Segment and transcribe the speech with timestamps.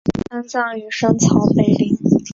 [0.31, 1.95] 安葬于深草北陵。